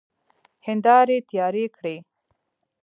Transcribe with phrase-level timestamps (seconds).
[0.65, 1.97] هيندارې تيارې کړئ!